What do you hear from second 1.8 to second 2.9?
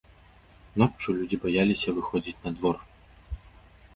выходзіць на двор.